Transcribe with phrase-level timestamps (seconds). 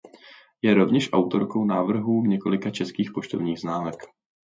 [0.61, 3.95] Je rovněž autorkou návrhů několika českých poštovních známek.